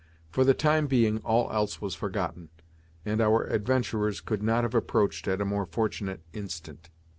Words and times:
For 0.31 0.43
the 0.43 0.55
time 0.55 0.87
being 0.87 1.19
all 1.19 1.51
else 1.51 1.79
was 1.79 1.93
forgotten, 1.93 2.49
and 3.05 3.21
our 3.21 3.43
adventurers 3.43 4.19
could 4.19 4.41
not 4.41 4.63
have 4.63 4.73
approached 4.73 5.27
at 5.27 5.41
a 5.41 5.45
more 5.45 5.67
fortunate 5.67 6.23
instant. 6.33 6.89